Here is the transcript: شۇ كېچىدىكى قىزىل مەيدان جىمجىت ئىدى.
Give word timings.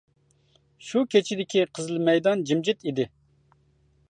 شۇ 0.87 1.03
كېچىدىكى 1.11 1.67
قىزىل 1.79 2.01
مەيدان 2.09 2.45
جىمجىت 2.49 2.87
ئىدى. 2.89 3.11